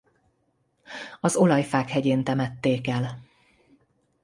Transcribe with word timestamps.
Az 1.19 1.35
Olajfák 1.35 1.89
hegyén 1.89 2.23
temették 2.23 2.87
el. 2.87 3.23